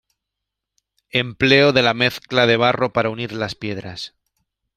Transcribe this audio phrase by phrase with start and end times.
[1.11, 4.15] Empleo de la mezcla de barro para unir las piedras.